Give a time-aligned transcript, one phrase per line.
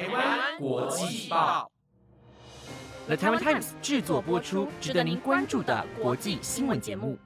[0.00, 1.70] 台湾国际报
[3.06, 7.18] ，The Taiwan Times 制作播出，值得您关注的国际新闻节目。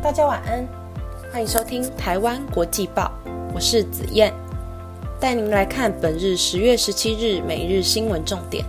[0.00, 0.64] 大家晚安，
[1.32, 3.10] 欢迎收听台湾国际报，
[3.52, 4.32] 我是子燕，
[5.20, 8.64] 带您来看本日十月十七日每日新闻重点。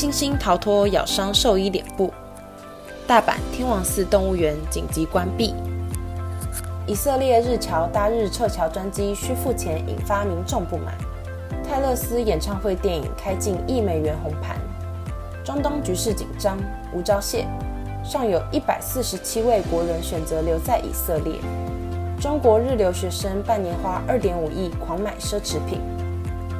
[0.00, 2.14] 黑猩猩逃脱咬伤兽医脸部，
[3.04, 5.52] 大阪天王寺动物园紧急关闭。
[6.86, 10.94] 以色列日侨搭日撤侨专机需付钱，引发民众不满。
[11.64, 14.56] 泰勒斯演唱会电影开进亿美元红盘。
[15.44, 16.56] 中东局势紧张，
[16.94, 17.44] 无招谢，
[18.04, 21.40] 尚有一百四十七位国人选择留在以色列。
[22.20, 25.80] 中国日留学生半年花二点五亿狂买奢侈品。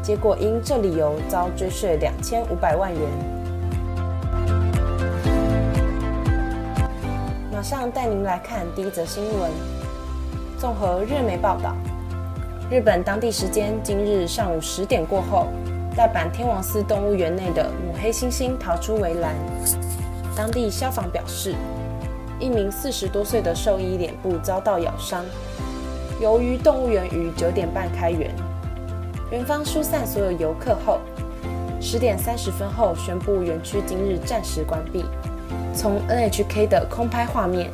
[0.02, 3.02] 结果因这理由遭追税两千五百万元。
[7.53, 9.50] 马上带您来看第一则新闻。
[10.56, 11.75] 综合日媒报道，
[12.70, 15.48] 日本当地时间今日上午十点过后，
[15.97, 19.34] 大阪天王寺动物园内的母黑猩猩逃出围栏。
[20.34, 21.55] 当地消防表示，
[22.39, 25.25] 一名四十多岁的兽医脸部遭到咬伤。
[26.20, 28.33] 由于动物园于九点半开园。
[29.31, 31.01] 园方疏散所有游客后，
[31.83, 35.05] 十点三十分后宣布园区今日暂时关闭。
[35.75, 37.71] 从 NHK 的空拍画面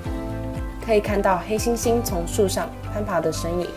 [0.84, 3.68] 可以看到黑猩猩从树上攀爬的身影。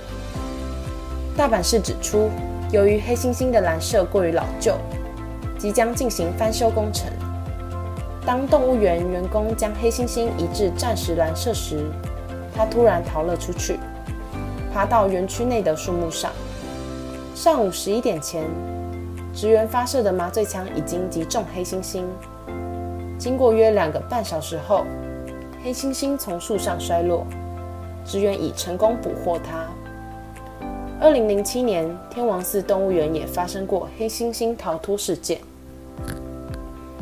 [1.38, 2.32] 大阪市指出，
[2.72, 4.76] 由于黑猩猩的栏舍过于老旧，
[5.60, 7.12] 即将进行翻修工程。
[8.26, 11.86] 当动物园员工将黑猩猩移至暂时栏舍时，
[12.56, 13.78] 它突然逃了出去，
[14.74, 16.32] 爬到园区内的树木上。
[17.38, 18.44] 上午十一点前，
[19.32, 22.04] 职员发射的麻醉枪已经击中黑猩猩。
[23.20, 24.84] 经过约两个半小时后，
[25.64, 27.28] 黑猩猩从树上摔落，
[28.04, 29.68] 职员已成功捕获它。
[31.00, 35.40] 二零零七年，天王寺动物园也发生过黑猩猩逃脱事件。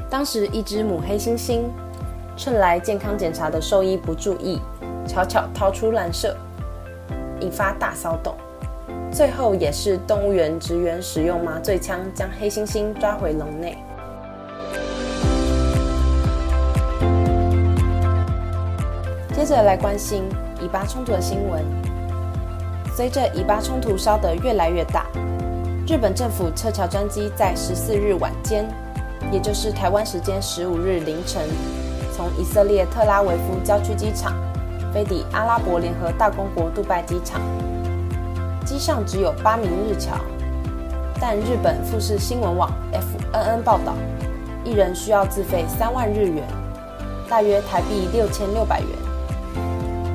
[0.09, 1.62] 当时，一只母黑猩猩
[2.35, 4.59] 趁来健康检查的兽医不注意，
[5.07, 6.35] 悄悄逃出栏舍，
[7.40, 8.35] 引发大骚动。
[9.12, 13.78] 最后也是动物园职员使用麻醉枪将黑猩猩抓回笼内。
[19.34, 20.23] 接着来关心
[20.62, 21.63] 以巴冲突的新闻。
[22.96, 25.06] 随着以巴冲突烧得越来越大，
[25.88, 28.66] 日本政府撤侨专机在十四日晚间，
[29.31, 31.44] 也就是台湾时间十五日凌晨，
[32.16, 34.34] 从以色列特拉维夫郊区机场
[34.94, 37.41] 飞抵阿拉伯联合大公国杜拜机场。
[38.66, 40.16] 机上只有八名日侨，
[41.22, 43.94] 但日本富士新闻网 （FNN） 报道，
[44.64, 46.44] 一人需要自费三万日元，
[47.30, 48.90] 大约台币六千六百元。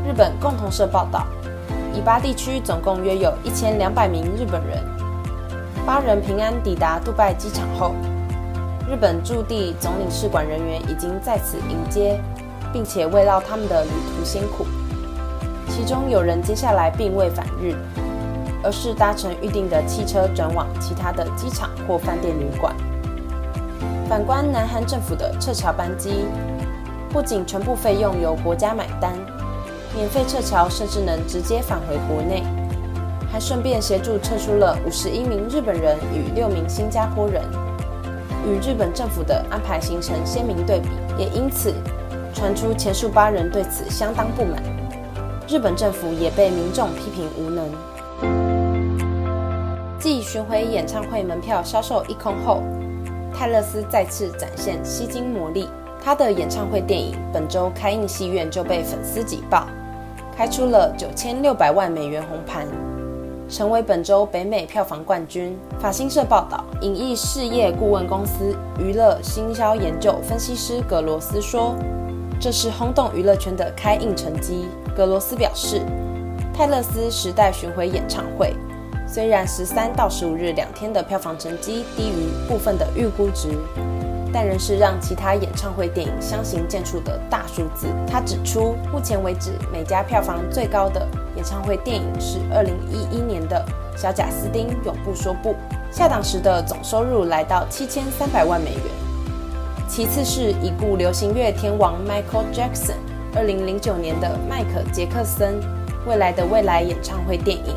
[0.05, 1.25] 日本共同社报道，
[1.95, 4.85] 以巴地区总共约有一千两百名日本人，
[5.87, 7.95] 八人平安抵达杜拜机场后，
[8.91, 12.21] 日本驻地总领事馆人员已经在此迎接，
[12.73, 14.67] 并且慰劳他们的旅途辛苦。
[15.69, 17.77] 其中有人接下来并未返日。
[18.63, 22.75] 而是搭乘预定的汽车转往其他的机场或饭店旅馆。
[24.09, 26.25] 反观南韩政府的撤侨班机，
[27.11, 29.13] 不仅全部费用由国家买单，
[29.95, 32.43] 免费撤侨，甚至能直接返回国内，
[33.31, 37.43] 还顺便协助撤出了五十一名日本人与六名新加坡人，
[38.45, 41.73] 与日本政府的安排形成鲜明对比，也因此
[42.35, 44.61] 传出前述八人对此相当不满，
[45.49, 48.50] 日本政府也被民众批评无能。
[50.01, 52.63] 继巡回演唱会门票销售一空后，
[53.35, 55.69] 泰勒斯再次展现吸金魔力。
[56.03, 59.67] 他的演唱会电影本周开映戏院就被粉丝挤爆，
[60.35, 62.67] 开出了九千六百万美元红盘，
[63.47, 65.55] 成为本周北美票房冠军。
[65.79, 71.77] 法新社报道，影艺事业顾问公司娱乐新销研究分析师格罗斯说
[72.41, 74.65] ：“这是轰动娱乐圈的开映成绩。”
[74.97, 75.83] 格罗斯表示，
[76.55, 78.55] 泰勒斯时代巡回演唱会。
[79.13, 83.49] 虽然十三到十五日两天的票房成绩低于部分的预估值，
[84.33, 87.89] 但仍是让其他演唱会电影相形见绌的大数字。
[88.07, 91.05] 他指出，目前为止每家票房最高的
[91.35, 93.61] 演唱会电影是二零一一年的
[94.01, 95.51] 《小贾斯汀永不说不》，
[95.91, 98.85] 下档时的总收入来到七千三百万美元。
[99.89, 102.95] 其次是已故流行乐天王 Michael Jackson
[103.35, 105.61] 二零零九年的《迈克杰克森
[106.07, 107.75] 未来的未来》演唱会电影。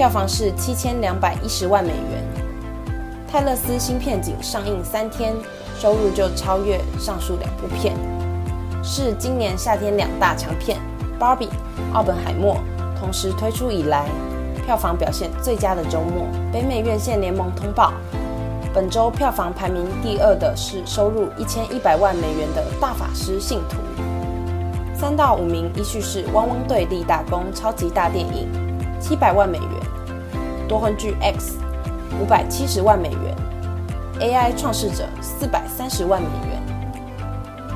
[0.00, 2.24] 票房是七千两百一十万美元。
[3.28, 5.34] 泰勒斯新片仅上映三天，
[5.78, 7.94] 收入就超越上述两部片，
[8.82, 10.78] 是今年夏天两大强片
[11.22, 11.48] 《Barbie》
[11.92, 12.54] 《奥本海默》
[12.98, 14.08] 同时推出以来，
[14.64, 16.26] 票房表现最佳的周末。
[16.50, 17.92] 北美院线联盟通报，
[18.72, 23.76] 本周票房排名第二的是收入一千一百万美元的《大法师信徒》，
[24.98, 28.48] 三到五名依序是《汪汪队立大功》超级大电影
[28.98, 29.68] 七百万美元，
[30.70, 31.58] 《多魂剧 X》。
[32.20, 33.36] 五百七十万美元
[34.20, 36.62] ，AI 创世者四百三十万美元。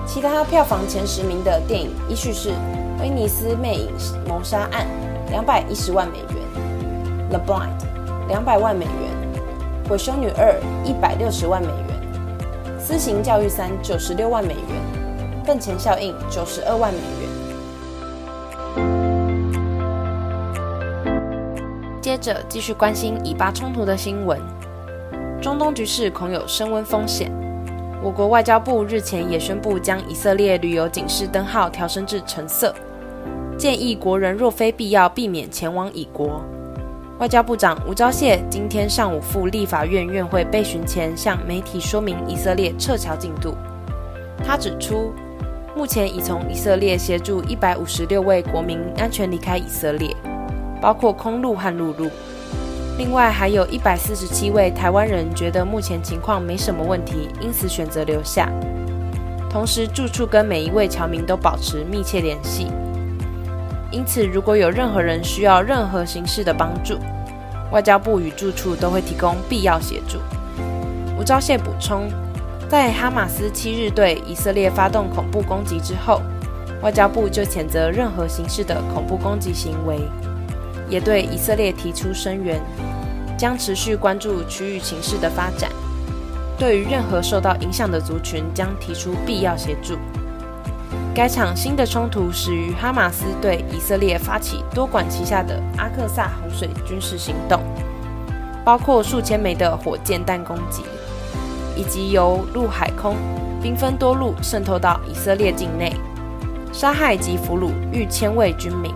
[0.06, 2.50] 其他票房前十名的电影依序是
[3.00, 3.90] 《威尼斯魅影
[4.28, 4.86] 谋杀案》
[5.30, 6.36] 两百一十万美元，
[7.30, 7.78] 《The Blind》
[8.28, 8.92] 两百万美元，
[9.88, 10.54] 《鬼修女二》
[10.88, 17.33] 一百六十万美元，《私刑教育三》九十六万美元，《笨钱效应》九十二万美元。
[22.14, 24.40] 接着继续关心以巴冲突的新闻，
[25.42, 27.28] 中东局势恐有升温风险。
[28.00, 32.72] 我国外交部日前也宣布将以色列旅游警示灯号调升至橙色，
[33.58, 36.40] 建议国人若非必要避免前往以国。
[37.18, 43.56] 外交部长吴钊燮今天上午赴立法院院会备询前向媒体说明以色列撤侨进度。
[44.46, 45.12] 他指出，
[45.76, 50.14] 目前已从以色列协助一百五十六位国民安全离开以色列。
[50.84, 52.10] 包括空路和陆路，
[52.98, 58.50] 另外还有一百四十七位台湾人觉得目前情况没什么问题，因此选择留下。
[59.48, 62.70] 同时住处跟每一位侨民都保持密切联系，
[63.90, 66.98] 因此如果有任何人需要任何形式的帮助，
[67.72, 70.18] 外交部与住处都会提供必要协助。
[71.18, 72.10] 吴钊燮补充，
[72.68, 76.20] 在哈马斯七日对以色列发动恐怖攻击之后，
[76.82, 79.98] 外交部就谴责任何形式的恐怖攻击行为。
[80.94, 82.62] 也对以色列提出声援，
[83.36, 85.68] 将持续关注区域情势的发展。
[86.56, 89.98] 对于任何受到影响的族群，将提出必要协助。
[91.12, 97.60] 该场新的冲突始于哈马斯对以色列发起多管齐下的阿克萨洪水军事行动，
[98.64, 100.84] 包括数千枚的火箭弹攻击，
[101.74, 103.16] 以及由陆海空
[103.60, 105.92] 兵分多路渗透到以色列境内，
[106.72, 108.94] 杀害及俘虏逾千位军民。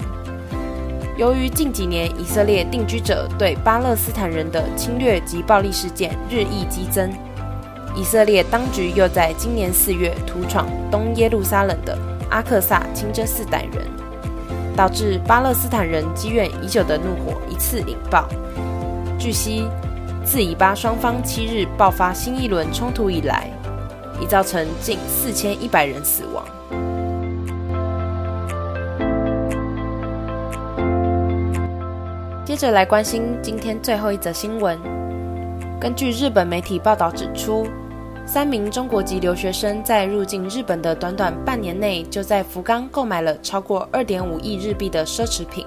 [1.19, 7.13] 由于近几年以色列定居者对巴勒斯坦人的侵略及暴力事件日益激增，
[7.97, 11.99] 以色列当局又在今年四月突闯东耶路撒冷的
[12.31, 13.85] 阿克萨清真寺逮人，
[14.77, 18.29] 导致巴勒斯坦人积怨已久的怒火一次引爆。
[19.19, 19.69] 据悉，
[20.25, 23.51] 自以巴双方七日爆发新一轮冲突以来，
[24.23, 26.45] 已造成近四千一百人死亡。
[32.49, 34.79] 接着来关心今天最后一则新闻。
[35.79, 37.67] 根据日本媒体报道指出，
[38.25, 45.67] 三名中国籍留学生在入境日本的短短半年内，就在福冈购买了超过二点五亿日币的奢侈品，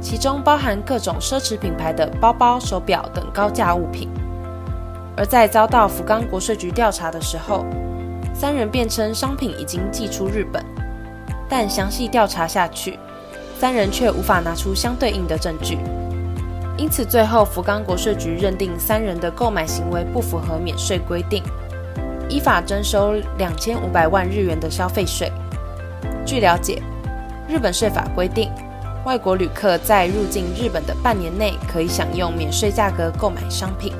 [0.00, 4.08] 其中包含各种奢侈品牌的包包、手表等高价物品。
[5.18, 7.62] 而在遭到福冈国税局调查的时候，
[8.32, 10.64] 三人辩称商品已经寄出日本，
[11.46, 12.98] 但详细调查下去。
[13.58, 15.78] 三人却无法拿出相对应的证据，
[16.76, 21.42] 因此最后福冈国税局认定三人的购买行为不符合免税规定，
[22.28, 25.32] 依法征收两千五百万日元的消费税。
[26.26, 26.82] 据了解，
[27.48, 28.50] 日本税法规定，
[29.06, 33.92] 外国旅客在入境日本的半年内可以享用免税价格购买商品，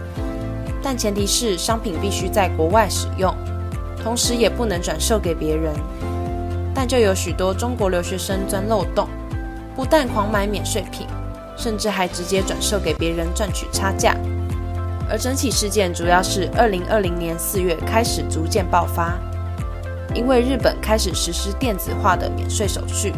[0.82, 3.34] 但前提是商品必须在国外使用，
[4.02, 5.72] 同时也不能转售给别人。
[6.74, 9.08] 但就有许多中国留学生钻漏洞。
[9.74, 11.06] 不但狂买免税品，
[11.56, 14.16] 甚至还直接转售给别人赚取差价。
[15.10, 19.18] 而整起事件主要是二零二零年四月开始逐渐爆发，
[20.14, 23.12] 因为日本开始实施电子化的免税手续，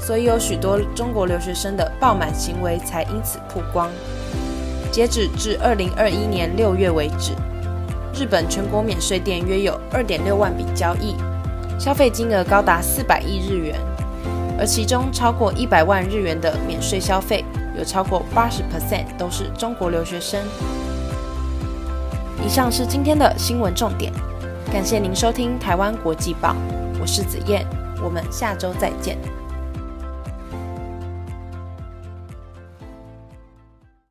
[0.00, 3.90] 所以有许多中国留学生的爆买行为才因此曝光。
[4.90, 7.32] 截止至二零二一年六月为止，
[8.12, 11.14] 日本全国免税店约有二点六万笔交易，
[11.78, 13.78] 消费金额高达四百亿日元。
[14.58, 17.44] 而其中超过一百万日元的免税消费，
[17.76, 20.40] 有超过八十 percent 都是中国留学生。
[22.44, 24.12] 以上是今天的新闻重点，
[24.72, 26.54] 感谢您收听台湾国际报，
[27.00, 27.66] 我是子燕，
[28.02, 29.18] 我们下周再见。